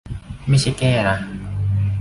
[0.47, 1.17] ไม่ใช่แก้นะ